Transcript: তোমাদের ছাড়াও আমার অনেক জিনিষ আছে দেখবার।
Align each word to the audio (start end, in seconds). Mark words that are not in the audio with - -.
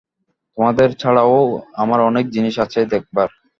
তোমাদের 0.57 0.89
ছাড়াও 1.01 1.37
আমার 1.75 1.99
অনেক 2.09 2.25
জিনিষ 2.35 2.55
আছে 2.65 2.79
দেখবার। 2.93 3.29